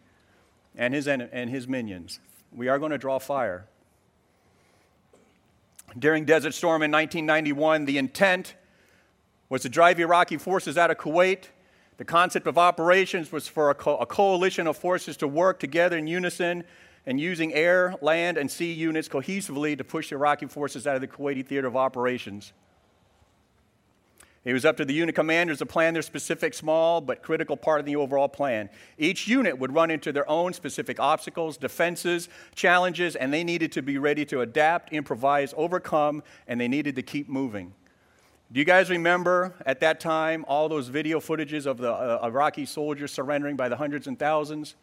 and 0.76 0.94
his, 0.94 1.08
en- 1.08 1.30
and 1.34 1.50
his 1.50 1.68
minions? 1.68 2.20
We 2.54 2.70
are 2.70 2.80
going 2.80 2.92
to 2.92 2.98
draw 2.98 3.20
fire. 3.20 3.66
During 5.98 6.24
Desert 6.24 6.54
Storm 6.54 6.82
in 6.82 6.92
1991, 6.92 7.86
the 7.86 7.98
intent 7.98 8.56
was 9.50 9.64
to 9.64 9.70
drive 9.70 10.00
Iraqi 10.00 10.38
forces 10.38 10.78
out 10.78 10.92
of 10.92 10.98
Kuwait 10.98 11.50
the 11.98 12.06
concept 12.06 12.48
of 12.48 12.58
operations 12.58 13.32
was 13.32 13.48
for 13.48 13.70
a, 13.70 13.76
co- 13.76 13.98
a, 13.98 14.06
coalition 14.06 14.68
of 14.68 14.76
forces 14.78 15.16
to 15.18 15.28
work 15.28 15.60
together 15.60 15.98
in 15.98 16.08
unison 16.08 16.64
and 17.06 17.20
using 17.20 17.54
air, 17.54 17.96
land, 18.02 18.38
and 18.38 18.50
sea 18.50 18.74
units 18.74 19.08
cohesively 19.08 19.78
to 19.78 19.84
push 19.84 20.10
the 20.10 20.16
Iraqi 20.16 20.48
forces 20.48 20.86
out 20.88 20.96
of 20.96 21.02
the 21.02 21.08
Kuwaiti 21.08 21.46
theater 21.46 21.68
of 21.68 21.76
operations. 21.76 22.52
It 24.44 24.54
was 24.54 24.64
up 24.64 24.78
to 24.78 24.86
the 24.86 24.94
unit 24.94 25.16
commanders 25.16 25.58
to 25.58 25.66
plan 25.66 25.94
their 25.94 26.04
specific 26.04 26.54
small 26.54 27.02
but 27.02 27.24
critical 27.24 27.58
part 27.58 27.80
of 27.80 27.88
the 27.88 27.96
overall 27.96 28.30
plan. 28.30 28.70
Each 28.98 29.28
unit 29.28 29.58
would 29.58 29.74
run 29.74 29.90
into 29.90 30.12
their 30.12 30.30
own 30.30 30.54
specific 30.54 31.00
obstacles, 31.00 31.58
defenses, 31.58 32.30
challenges, 32.54 33.16
and 33.16 33.34
they 33.34 33.44
needed 33.44 33.72
to 33.72 33.82
be 33.82 33.98
ready 33.98 34.24
to 34.26 34.42
adapt, 34.42 34.94
improvise, 34.94 35.54
overcome, 35.58 36.22
and 36.48 36.62
they 36.62 36.68
needed 36.68 36.96
to 36.96 37.02
keep 37.02 37.28
moving. 37.28 37.74
Do 38.52 38.60
you 38.60 38.66
guys 38.66 38.90
remember 38.90 39.54
at 39.66 39.80
that 39.80 40.00
time 40.00 40.46
all 40.48 40.70
those 40.70 40.88
video 40.88 41.20
footages 41.20 41.66
of 41.66 41.78
the 41.78 41.92
uh, 41.92 42.20
Iraqi 42.24 42.66
soldiers 42.66 43.12
surrendering 43.12 43.56
by 43.56 43.70
the 43.70 43.76
hundreds 43.76 44.08
and 44.08 44.18
thousands? 44.18 44.76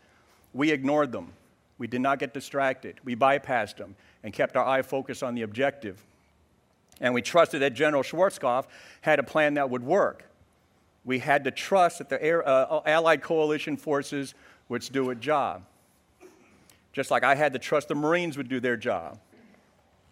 We 0.52 0.72
ignored 0.72 1.12
them. 1.12 1.32
We 1.78 1.86
did 1.86 2.00
not 2.00 2.18
get 2.18 2.34
distracted. 2.34 2.96
We 3.04 3.16
bypassed 3.16 3.76
them 3.76 3.94
and 4.22 4.32
kept 4.32 4.56
our 4.56 4.66
eye 4.66 4.82
focused 4.82 5.22
on 5.22 5.34
the 5.34 5.42
objective. 5.42 6.04
And 7.00 7.14
we 7.14 7.22
trusted 7.22 7.62
that 7.62 7.74
General 7.74 8.02
Schwarzkopf 8.02 8.66
had 9.00 9.18
a 9.18 9.22
plan 9.22 9.54
that 9.54 9.70
would 9.70 9.82
work. 9.82 10.24
We 11.04 11.20
had 11.20 11.44
to 11.44 11.50
trust 11.50 11.98
that 11.98 12.08
the 12.08 12.22
air, 12.22 12.46
uh, 12.46 12.80
Allied 12.84 13.22
coalition 13.22 13.76
forces 13.76 14.34
would 14.68 14.82
do 14.92 15.10
a 15.10 15.14
job. 15.14 15.64
Just 16.92 17.10
like 17.10 17.24
I 17.24 17.34
had 17.34 17.52
to 17.54 17.58
trust 17.58 17.88
the 17.88 17.94
Marines 17.94 18.36
would 18.36 18.48
do 18.48 18.60
their 18.60 18.76
job. 18.76 19.18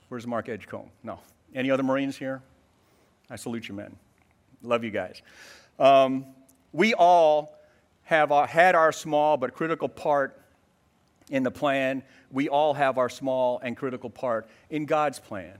Where's 0.08 0.26
Mark 0.26 0.48
Edgecombe? 0.48 0.90
No. 1.04 1.20
Any 1.54 1.70
other 1.70 1.82
Marines 1.82 2.16
here? 2.16 2.42
I 3.30 3.36
salute 3.36 3.68
you, 3.68 3.74
men. 3.74 3.96
Love 4.62 4.84
you 4.84 4.90
guys. 4.90 5.22
Um, 5.78 6.26
we 6.72 6.94
all 6.94 7.56
have 8.02 8.30
had 8.48 8.74
our 8.74 8.92
small 8.92 9.36
but 9.36 9.54
critical 9.54 9.88
part 9.88 10.40
in 11.30 11.44
the 11.44 11.50
plan. 11.50 12.02
We 12.32 12.48
all 12.48 12.74
have 12.74 12.98
our 12.98 13.08
small 13.08 13.60
and 13.62 13.76
critical 13.76 14.10
part 14.10 14.48
in 14.68 14.84
God's 14.84 15.20
plan. 15.20 15.56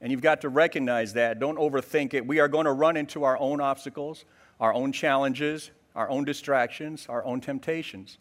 And 0.00 0.10
you've 0.10 0.22
got 0.22 0.40
to 0.40 0.48
recognize 0.48 1.12
that. 1.14 1.38
Don't 1.38 1.58
overthink 1.58 2.14
it. 2.14 2.26
We 2.26 2.40
are 2.40 2.48
going 2.48 2.64
to 2.64 2.72
run 2.72 2.96
into 2.96 3.24
our 3.24 3.38
own 3.38 3.60
obstacles, 3.60 4.24
our 4.58 4.72
own 4.74 4.92
challenges, 4.92 5.70
our 5.94 6.08
own 6.10 6.24
distractions, 6.24 7.06
our 7.08 7.24
own 7.24 7.40
temptations. 7.40 8.18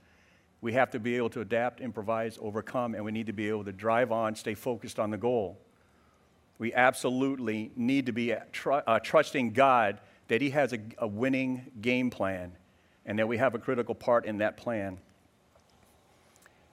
We 0.61 0.73
have 0.73 0.91
to 0.91 0.99
be 0.99 1.17
able 1.17 1.29
to 1.31 1.41
adapt, 1.41 1.81
improvise, 1.81 2.37
overcome, 2.41 2.93
and 2.95 3.03
we 3.03 3.11
need 3.11 3.27
to 3.27 3.33
be 3.33 3.49
able 3.49 3.65
to 3.65 3.73
drive 3.73 4.11
on, 4.11 4.35
stay 4.35 4.53
focused 4.53 4.99
on 4.99 5.11
the 5.11 5.17
goal. 5.17 5.59
We 6.63 6.73
absolutely 6.73 7.73
need 7.75 8.05
to 8.05 8.13
be 8.13 8.33
tr- 8.53 8.71
uh, 8.87 8.99
trusting 8.99 9.51
God 9.51 9.99
that 10.29 10.39
He 10.39 10.51
has 10.51 10.71
a, 10.71 10.79
a 10.97 11.05
winning 11.05 11.69
game 11.81 12.09
plan 12.09 12.53
and 13.05 13.19
that 13.19 13.27
we 13.27 13.37
have 13.37 13.53
a 13.53 13.59
critical 13.59 13.93
part 13.93 14.25
in 14.25 14.37
that 14.37 14.55
plan. 14.55 14.97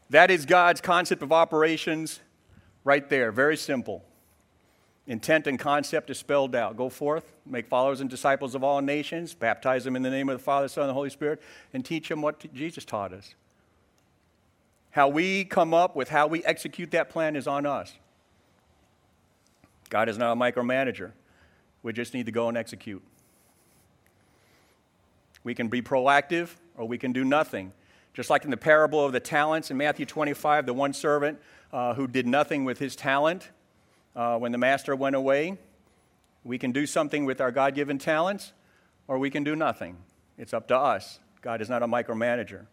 That 0.09 0.31
is 0.31 0.47
God's 0.47 0.81
concept 0.81 1.25
of 1.25 1.33
operations 1.33 2.21
right 2.85 3.09
there. 3.09 3.33
Very 3.33 3.57
simple. 3.57 4.05
Intent 5.09 5.49
and 5.49 5.59
concept 5.59 6.09
is 6.09 6.19
spelled 6.19 6.55
out. 6.55 6.77
Go 6.77 6.89
forth, 6.89 7.25
make 7.45 7.67
followers 7.67 8.01
and 8.01 8.09
disciples 8.09 8.55
of 8.55 8.63
all 8.63 8.81
nations, 8.81 9.35
baptize 9.35 9.83
them 9.83 9.97
in 9.97 10.03
the 10.03 10.11
name 10.11 10.29
of 10.29 10.39
the 10.39 10.45
Father, 10.45 10.69
Son, 10.69 10.85
and 10.85 10.91
the 10.91 10.95
Holy 10.95 11.11
Spirit, 11.11 11.43
and 11.75 11.85
teach 11.85 12.09
them 12.09 12.23
what 12.23 12.55
Jesus 12.55 12.85
taught 12.85 13.13
us. 13.13 13.35
How 14.91 15.09
we 15.09 15.45
come 15.45 15.75
up 15.75 15.97
with 15.97 16.11
how 16.11 16.29
we 16.29 16.45
execute 16.45 16.93
that 16.93 17.11
plan 17.11 17.35
is 17.35 17.49
on 17.49 17.67
us. 17.67 17.95
God 19.91 20.09
is 20.09 20.17
not 20.17 20.33
a 20.33 20.37
micromanager. 20.37 21.13
We 21.83 21.93
just 21.93 22.15
need 22.15 22.27
to 22.27 22.33
go 22.33 22.49
and 22.49 22.57
execute. 22.57 23.03
We 25.45 25.55
can 25.55 25.69
be 25.69 25.83
proactive 25.83 26.55
or 26.77 26.87
we 26.87 26.97
can 26.97 27.13
do 27.13 27.25
nothing. 27.25 27.73
Just 28.15 28.31
like 28.31 28.45
in 28.45 28.51
the 28.51 28.57
parable 28.57 29.05
of 29.05 29.13
the 29.13 29.21
talents 29.21 29.71
in 29.71 29.77
Matthew 29.77 30.07
25, 30.07 30.67
the 30.67 30.73
one 30.73 30.93
servant 30.93 31.39
uh, 31.73 31.95
who 31.95 32.07
did 32.07 32.27
nothing 32.27 32.65
with 32.65 32.79
his 32.79 32.97
talent 32.97 33.51
uh, 34.17 34.39
when 34.39 34.53
the 34.53 34.59
master 34.59 34.95
went 34.97 35.17
away. 35.17 35.59
We 36.45 36.59
can 36.59 36.73
do 36.73 36.87
something 36.87 37.25
with 37.25 37.41
our 37.41 37.51
God 37.51 37.75
given 37.75 37.99
talents 37.99 38.53
or 39.09 39.19
we 39.19 39.31
can 39.31 39.45
do 39.45 39.57
nothing. 39.57 39.97
It's 40.39 40.55
up 40.55 40.69
to 40.69 40.77
us. 40.77 41.21
God 41.43 41.61
is 41.61 41.69
not 41.69 41.83
a 41.83 41.87
micromanager. 41.87 42.67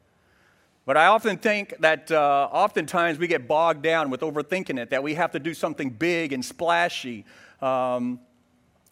But 0.88 0.96
I 0.96 1.08
often 1.08 1.38
think 1.38 1.76
that 1.82 2.10
uh, 2.10 2.48
oftentimes 2.50 3.20
we 3.20 3.28
get 3.28 3.46
bogged 3.46 3.82
down 3.82 4.10
with 4.10 4.22
overthinking 4.22 4.80
it, 4.80 4.90
that 4.92 5.04
we 5.04 5.16
have 5.16 5.32
to 5.32 5.40
do 5.40 5.54
something 5.54 5.90
big 5.90 6.32
and 6.32 6.44
splashy, 6.44 7.26
um, 7.62 8.22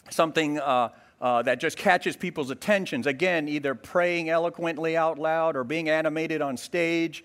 something 0.09 0.59
uh, 0.59 0.89
uh, 1.21 1.41
that 1.43 1.61
just 1.61 1.77
catches 1.77 2.17
people's 2.17 2.51
attentions. 2.51 3.07
Again, 3.07 3.47
either 3.47 3.73
praying 3.73 4.27
eloquently 4.27 4.97
out 4.97 5.17
loud 5.17 5.55
or 5.55 5.63
being 5.63 5.87
animated 5.87 6.41
on 6.41 6.57
stage. 6.57 7.23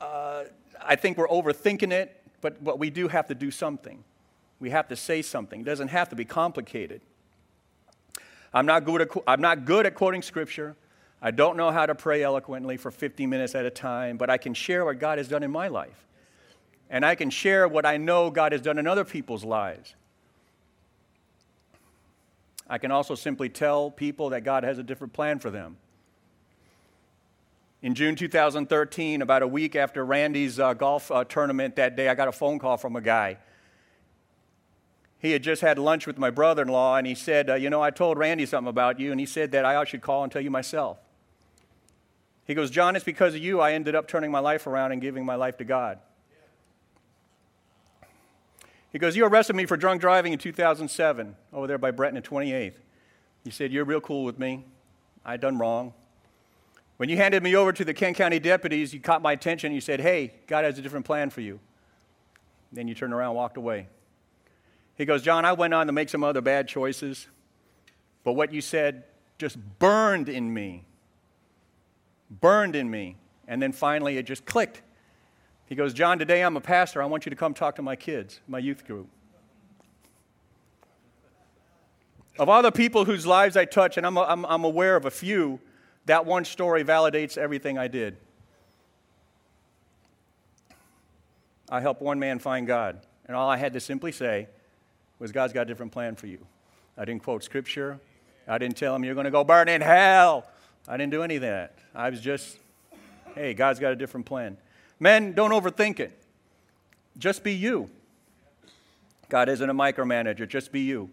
Uh, 0.00 0.44
I 0.80 0.96
think 0.96 1.18
we're 1.18 1.28
overthinking 1.28 1.92
it, 1.92 2.22
but, 2.40 2.64
but 2.64 2.78
we 2.78 2.88
do 2.88 3.06
have 3.08 3.26
to 3.26 3.34
do 3.34 3.50
something. 3.50 4.02
We 4.60 4.70
have 4.70 4.88
to 4.88 4.96
say 4.96 5.20
something. 5.20 5.60
It 5.60 5.64
doesn't 5.64 5.88
have 5.88 6.08
to 6.08 6.16
be 6.16 6.24
complicated. 6.24 7.02
I'm 8.54 8.64
not 8.64 8.86
good 8.86 9.02
at, 9.02 9.08
I'm 9.26 9.42
not 9.42 9.66
good 9.66 9.84
at 9.84 9.94
quoting 9.94 10.22
scripture. 10.22 10.74
I 11.22 11.30
don't 11.30 11.56
know 11.56 11.70
how 11.70 11.84
to 11.84 11.94
pray 11.94 12.22
eloquently 12.22 12.76
for 12.76 12.90
50 12.90 13.26
minutes 13.26 13.54
at 13.54 13.66
a 13.66 13.70
time, 13.70 14.16
but 14.16 14.30
I 14.30 14.38
can 14.38 14.54
share 14.54 14.84
what 14.84 14.98
God 14.98 15.18
has 15.18 15.28
done 15.28 15.42
in 15.42 15.50
my 15.50 15.68
life. 15.68 16.06
And 16.88 17.04
I 17.04 17.14
can 17.14 17.30
share 17.30 17.68
what 17.68 17.84
I 17.84 17.98
know 17.98 18.30
God 18.30 18.52
has 18.52 18.62
done 18.62 18.78
in 18.78 18.86
other 18.86 19.04
people's 19.04 19.44
lives. 19.44 19.94
I 22.68 22.78
can 22.78 22.90
also 22.90 23.14
simply 23.14 23.48
tell 23.48 23.90
people 23.90 24.30
that 24.30 24.42
God 24.44 24.64
has 24.64 24.78
a 24.78 24.82
different 24.82 25.12
plan 25.12 25.38
for 25.40 25.50
them. 25.50 25.76
In 27.82 27.94
June 27.94 28.14
2013, 28.14 29.22
about 29.22 29.42
a 29.42 29.46
week 29.46 29.74
after 29.74 30.04
Randy's 30.04 30.58
uh, 30.58 30.74
golf 30.74 31.10
uh, 31.10 31.24
tournament 31.24 31.76
that 31.76 31.96
day, 31.96 32.08
I 32.08 32.14
got 32.14 32.28
a 32.28 32.32
phone 32.32 32.58
call 32.58 32.76
from 32.76 32.96
a 32.96 33.00
guy. 33.00 33.38
He 35.18 35.32
had 35.32 35.42
just 35.42 35.62
had 35.62 35.78
lunch 35.78 36.06
with 36.06 36.16
my 36.16 36.30
brother 36.30 36.62
in 36.62 36.68
law, 36.68 36.96
and 36.96 37.06
he 37.06 37.14
said, 37.14 37.50
uh, 37.50 37.54
You 37.54 37.70
know, 37.70 37.82
I 37.82 37.90
told 37.90 38.18
Randy 38.18 38.46
something 38.46 38.68
about 38.68 38.98
you, 38.98 39.10
and 39.10 39.20
he 39.20 39.26
said 39.26 39.52
that 39.52 39.64
I 39.64 39.82
should 39.84 40.00
call 40.00 40.22
and 40.22 40.32
tell 40.32 40.42
you 40.42 40.50
myself. 40.50 40.98
He 42.50 42.54
goes, 42.54 42.68
John, 42.68 42.96
it's 42.96 43.04
because 43.04 43.36
of 43.36 43.40
you 43.40 43.60
I 43.60 43.74
ended 43.74 43.94
up 43.94 44.08
turning 44.08 44.32
my 44.32 44.40
life 44.40 44.66
around 44.66 44.90
and 44.90 45.00
giving 45.00 45.24
my 45.24 45.36
life 45.36 45.58
to 45.58 45.64
God. 45.64 46.00
He 48.90 48.98
goes, 48.98 49.14
You 49.14 49.24
arrested 49.24 49.54
me 49.54 49.66
for 49.66 49.76
drunk 49.76 50.00
driving 50.00 50.32
in 50.32 50.40
2007 50.40 51.36
over 51.52 51.68
there 51.68 51.78
by 51.78 51.92
Breton 51.92 52.16
and 52.16 52.26
28th. 52.26 52.72
He 53.44 53.52
said, 53.52 53.70
You're 53.70 53.84
real 53.84 54.00
cool 54.00 54.24
with 54.24 54.40
me. 54.40 54.64
I 55.24 55.36
done 55.36 55.58
wrong. 55.58 55.94
When 56.96 57.08
you 57.08 57.16
handed 57.16 57.44
me 57.44 57.54
over 57.54 57.72
to 57.72 57.84
the 57.84 57.94
Kent 57.94 58.16
County 58.16 58.40
deputies, 58.40 58.92
you 58.92 58.98
caught 58.98 59.22
my 59.22 59.30
attention. 59.30 59.70
You 59.70 59.80
said, 59.80 60.00
Hey, 60.00 60.34
God 60.48 60.64
has 60.64 60.76
a 60.76 60.82
different 60.82 61.06
plan 61.06 61.30
for 61.30 61.42
you. 61.42 61.60
Then 62.72 62.88
you 62.88 62.96
turned 62.96 63.12
around 63.12 63.28
and 63.28 63.36
walked 63.36 63.58
away. 63.58 63.86
He 64.96 65.04
goes, 65.04 65.22
John, 65.22 65.44
I 65.44 65.52
went 65.52 65.72
on 65.72 65.86
to 65.86 65.92
make 65.92 66.08
some 66.08 66.24
other 66.24 66.40
bad 66.40 66.66
choices, 66.66 67.28
but 68.24 68.32
what 68.32 68.52
you 68.52 68.60
said 68.60 69.04
just 69.38 69.56
burned 69.78 70.28
in 70.28 70.52
me 70.52 70.82
burned 72.30 72.76
in 72.76 72.90
me. 72.90 73.16
And 73.48 73.60
then 73.60 73.72
finally 73.72 74.16
it 74.16 74.24
just 74.24 74.44
clicked. 74.44 74.82
He 75.66 75.74
goes, 75.74 75.94
John, 75.94 76.18
today 76.18 76.42
I'm 76.42 76.56
a 76.56 76.60
pastor. 76.60 77.02
I 77.02 77.06
want 77.06 77.26
you 77.26 77.30
to 77.30 77.36
come 77.36 77.54
talk 77.54 77.76
to 77.76 77.82
my 77.82 77.96
kids, 77.96 78.40
my 78.48 78.58
youth 78.58 78.86
group. 78.86 79.08
Of 82.38 82.48
all 82.48 82.62
the 82.62 82.72
people 82.72 83.04
whose 83.04 83.26
lives 83.26 83.56
I 83.56 83.64
touch, 83.64 83.96
and 83.96 84.06
I'm, 84.06 84.16
I'm, 84.16 84.46
I'm 84.46 84.64
aware 84.64 84.96
of 84.96 85.04
a 85.04 85.10
few, 85.10 85.60
that 86.06 86.26
one 86.26 86.44
story 86.44 86.82
validates 86.84 87.36
everything 87.36 87.76
I 87.76 87.88
did. 87.88 88.16
I 91.68 91.80
helped 91.80 92.02
one 92.02 92.18
man 92.18 92.38
find 92.38 92.66
God, 92.66 93.00
and 93.26 93.36
all 93.36 93.48
I 93.48 93.56
had 93.56 93.74
to 93.74 93.80
simply 93.80 94.10
say 94.10 94.48
was, 95.18 95.30
God's 95.32 95.52
got 95.52 95.62
a 95.62 95.64
different 95.66 95.92
plan 95.92 96.16
for 96.16 96.26
you. 96.26 96.44
I 96.96 97.04
didn't 97.04 97.22
quote 97.22 97.44
scripture. 97.44 98.00
I 98.48 98.58
didn't 98.58 98.76
tell 98.76 98.96
him 98.96 99.04
you're 99.04 99.14
going 99.14 99.26
to 99.26 99.30
go 99.30 99.44
burn 99.44 99.68
in 99.68 99.80
hell. 99.80 100.46
I 100.90 100.96
didn't 100.96 101.12
do 101.12 101.22
any 101.22 101.36
of 101.36 101.42
that. 101.42 101.74
I 101.94 102.10
was 102.10 102.20
just, 102.20 102.58
hey, 103.36 103.54
God's 103.54 103.78
got 103.78 103.92
a 103.92 103.96
different 103.96 104.26
plan. 104.26 104.56
Men, 104.98 105.34
don't 105.34 105.52
overthink 105.52 106.00
it. 106.00 106.20
Just 107.16 107.44
be 107.44 107.54
you. 107.54 107.88
God 109.28 109.48
isn't 109.48 109.70
a 109.70 109.74
micromanager, 109.74 110.48
just 110.48 110.72
be 110.72 110.80
you. 110.80 111.08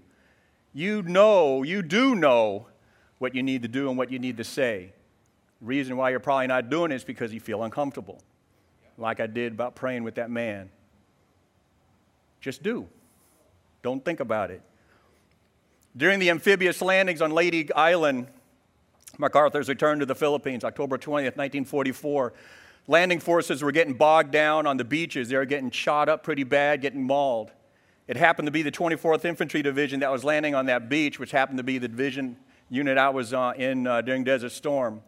You 0.73 1.03
know, 1.03 1.61
you 1.61 1.83
do 1.83 2.15
know 2.15 2.65
what 3.19 3.35
you 3.35 3.43
need 3.43 3.61
to 3.61 3.67
do 3.67 3.87
and 3.87 3.99
what 3.99 4.11
you 4.11 4.17
need 4.17 4.37
to 4.37 4.43
say. 4.43 4.93
Reason 5.61 5.95
why 5.95 6.09
you're 6.09 6.19
probably 6.19 6.47
not 6.47 6.71
doing 6.71 6.91
it 6.91 6.95
is 6.95 7.03
because 7.03 7.31
you 7.31 7.39
feel 7.39 7.61
uncomfortable, 7.61 8.19
like 8.97 9.19
I 9.19 9.27
did 9.27 9.53
about 9.53 9.75
praying 9.75 10.03
with 10.03 10.15
that 10.15 10.31
man. 10.31 10.71
Just 12.41 12.63
do. 12.63 12.87
Don't 13.83 14.03
think 14.03 14.21
about 14.21 14.49
it. 14.49 14.63
During 15.95 16.17
the 16.17 16.31
amphibious 16.31 16.81
landings 16.81 17.21
on 17.21 17.31
Leyte 17.31 17.71
Island, 17.75 18.27
MacArthur's 19.17 19.69
return 19.69 19.99
to 19.99 20.05
the 20.05 20.15
Philippines, 20.15 20.63
October 20.63 20.97
20th, 20.97 21.35
1944. 21.35 22.33
Landing 22.87 23.19
forces 23.19 23.61
were 23.61 23.71
getting 23.71 23.93
bogged 23.93 24.31
down 24.31 24.65
on 24.65 24.77
the 24.77 24.85
beaches. 24.85 25.29
They 25.29 25.35
were 25.35 25.45
getting 25.45 25.71
shot 25.71 26.07
up 26.07 26.23
pretty 26.23 26.43
bad, 26.43 26.81
getting 26.81 27.03
mauled. 27.03 27.51
It 28.07 28.15
happened 28.15 28.45
to 28.45 28.51
be 28.51 28.61
the 28.61 28.71
24th 28.71 29.25
Infantry 29.25 29.61
Division 29.61 29.99
that 29.99 30.11
was 30.11 30.23
landing 30.23 30.55
on 30.55 30.67
that 30.67 30.87
beach, 30.87 31.19
which 31.19 31.31
happened 31.31 31.57
to 31.57 31.63
be 31.63 31.77
the 31.77 31.89
division 31.89 32.37
unit 32.69 32.97
I 32.97 33.09
was 33.09 33.33
uh, 33.33 33.53
in 33.57 33.85
uh, 33.85 34.01
during 34.01 34.23
Desert 34.23 34.51
Storm. 34.51 35.01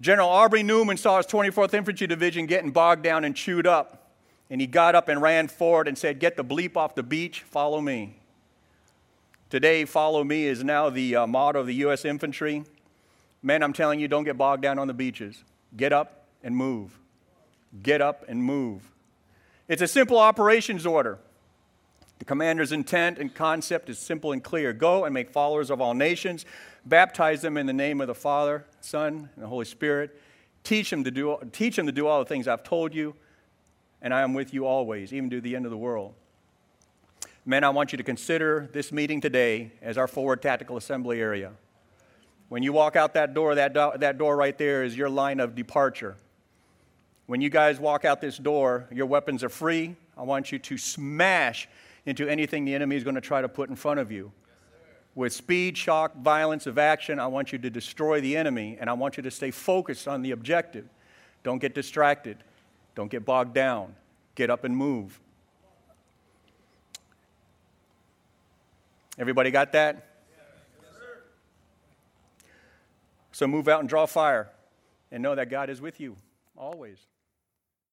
General 0.00 0.28
Aubrey 0.28 0.62
Newman 0.62 0.96
saw 0.96 1.16
his 1.16 1.26
24th 1.26 1.74
Infantry 1.74 2.06
Division 2.06 2.46
getting 2.46 2.70
bogged 2.70 3.02
down 3.02 3.24
and 3.24 3.34
chewed 3.34 3.66
up. 3.66 4.12
And 4.50 4.60
he 4.60 4.66
got 4.66 4.94
up 4.94 5.08
and 5.08 5.22
ran 5.22 5.48
forward 5.48 5.88
and 5.88 5.96
said, 5.96 6.20
Get 6.20 6.36
the 6.36 6.44
bleep 6.44 6.76
off 6.76 6.94
the 6.94 7.02
beach, 7.02 7.40
follow 7.42 7.80
me. 7.80 8.16
Today, 9.50 9.84
follow 9.84 10.22
me 10.22 10.44
is 10.46 10.62
now 10.62 10.90
the 10.90 11.16
uh, 11.16 11.26
motto 11.26 11.60
of 11.60 11.66
the 11.66 11.74
U.S. 11.76 12.04
Infantry. 12.04 12.64
Men, 13.44 13.62
I'm 13.62 13.74
telling 13.74 14.00
you, 14.00 14.08
don't 14.08 14.24
get 14.24 14.38
bogged 14.38 14.62
down 14.62 14.78
on 14.78 14.88
the 14.88 14.94
beaches. 14.94 15.44
Get 15.76 15.92
up 15.92 16.24
and 16.42 16.56
move. 16.56 16.98
Get 17.82 18.00
up 18.00 18.24
and 18.26 18.42
move. 18.42 18.90
It's 19.68 19.82
a 19.82 19.86
simple 19.86 20.18
operations 20.18 20.86
order. 20.86 21.18
The 22.20 22.24
commander's 22.24 22.72
intent 22.72 23.18
and 23.18 23.34
concept 23.34 23.90
is 23.90 23.98
simple 23.98 24.32
and 24.32 24.42
clear 24.42 24.72
go 24.72 25.04
and 25.04 25.12
make 25.12 25.28
followers 25.28 25.70
of 25.70 25.78
all 25.82 25.92
nations, 25.92 26.46
baptize 26.86 27.42
them 27.42 27.58
in 27.58 27.66
the 27.66 27.74
name 27.74 28.00
of 28.00 28.06
the 28.06 28.14
Father, 28.14 28.64
Son, 28.80 29.28
and 29.34 29.44
the 29.44 29.48
Holy 29.48 29.66
Spirit. 29.66 30.18
Teach 30.62 30.88
them 30.88 31.04
to 31.04 31.10
do, 31.10 31.36
teach 31.52 31.76
them 31.76 31.84
to 31.84 31.92
do 31.92 32.06
all 32.06 32.20
the 32.20 32.24
things 32.24 32.48
I've 32.48 32.62
told 32.62 32.94
you, 32.94 33.14
and 34.00 34.14
I 34.14 34.22
am 34.22 34.32
with 34.32 34.54
you 34.54 34.64
always, 34.64 35.12
even 35.12 35.28
to 35.28 35.42
the 35.42 35.54
end 35.54 35.66
of 35.66 35.70
the 35.70 35.76
world. 35.76 36.14
Men, 37.44 37.62
I 37.62 37.68
want 37.68 37.92
you 37.92 37.98
to 37.98 38.04
consider 38.04 38.70
this 38.72 38.90
meeting 38.90 39.20
today 39.20 39.72
as 39.82 39.98
our 39.98 40.08
forward 40.08 40.40
tactical 40.40 40.78
assembly 40.78 41.20
area. 41.20 41.52
When 42.48 42.62
you 42.62 42.72
walk 42.72 42.96
out 42.96 43.14
that 43.14 43.34
door, 43.34 43.54
that, 43.54 43.72
do- 43.72 43.92
that 43.98 44.18
door 44.18 44.36
right 44.36 44.56
there 44.56 44.84
is 44.84 44.96
your 44.96 45.08
line 45.08 45.40
of 45.40 45.54
departure. 45.54 46.16
When 47.26 47.40
you 47.40 47.48
guys 47.48 47.80
walk 47.80 48.04
out 48.04 48.20
this 48.20 48.36
door, 48.36 48.86
your 48.92 49.06
weapons 49.06 49.42
are 49.42 49.48
free. 49.48 49.96
I 50.16 50.22
want 50.22 50.52
you 50.52 50.58
to 50.58 50.78
smash 50.78 51.68
into 52.06 52.28
anything 52.28 52.64
the 52.64 52.74
enemy 52.74 52.96
is 52.96 53.04
going 53.04 53.14
to 53.14 53.20
try 53.20 53.40
to 53.40 53.48
put 53.48 53.70
in 53.70 53.76
front 53.76 53.98
of 53.98 54.12
you. 54.12 54.30
With 55.14 55.32
speed, 55.32 55.78
shock, 55.78 56.16
violence 56.16 56.66
of 56.66 56.76
action, 56.76 57.18
I 57.18 57.28
want 57.28 57.52
you 57.52 57.58
to 57.58 57.70
destroy 57.70 58.20
the 58.20 58.36
enemy, 58.36 58.76
and 58.80 58.90
I 58.90 58.92
want 58.92 59.16
you 59.16 59.22
to 59.22 59.30
stay 59.30 59.50
focused 59.50 60.08
on 60.08 60.22
the 60.22 60.32
objective. 60.32 60.86
Don't 61.44 61.58
get 61.58 61.74
distracted. 61.74 62.38
Don't 62.94 63.10
get 63.10 63.24
bogged 63.24 63.54
down. 63.54 63.94
Get 64.34 64.50
up 64.50 64.64
and 64.64 64.76
move. 64.76 65.20
Everybody 69.18 69.50
got 69.50 69.72
that? 69.72 70.13
So 73.34 73.48
move 73.48 73.66
out 73.66 73.80
and 73.80 73.88
draw 73.88 74.06
fire 74.06 74.48
and 75.10 75.20
know 75.20 75.34
that 75.34 75.50
God 75.50 75.68
is 75.68 75.80
with 75.80 75.98
you 75.98 76.16
always. 76.56 76.98